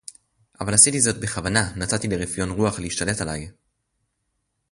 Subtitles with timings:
[0.61, 1.73] אבל עשיתי זאת בכוונה.
[1.75, 3.51] נתתי לרפיון־רוח להשתלט עליי.